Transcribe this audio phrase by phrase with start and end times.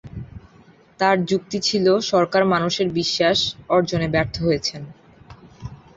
[0.99, 3.39] তার যুক্তি ছিল, সরকার মানুষের বিশ্বাস
[3.69, 4.81] অর্জনে ব্যর্থ হয়েছেন।